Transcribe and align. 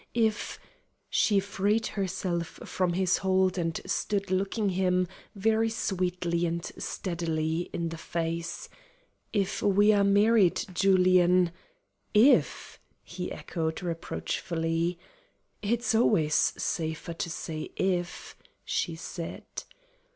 If" 0.15 0.59
she 1.11 1.39
freed 1.39 1.85
herself 1.93 2.59
from 2.65 2.93
his 2.93 3.17
hold 3.17 3.59
and 3.59 3.79
stood 3.85 4.31
looking 4.31 4.69
him, 4.69 5.07
very 5.35 5.69
sweetly 5.69 6.43
and 6.47 6.65
steadily, 6.75 7.69
in 7.71 7.89
the 7.89 7.99
face 7.99 8.67
"if 9.31 9.61
we 9.61 9.93
are 9.93 10.03
married, 10.03 10.65
Julian" 10.73 11.51
"If!" 12.15 12.79
he 13.03 13.31
echoed, 13.31 13.83
reproachfully. 13.83 14.97
"It's 15.61 15.93
always 15.93 16.33
safer 16.33 17.13
to 17.13 17.29
say 17.29 17.69
'if'" 17.77 18.35
she 18.65 18.95
said. 18.95 19.45